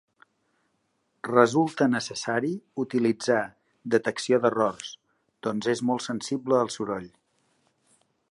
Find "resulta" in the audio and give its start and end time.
1.27-1.87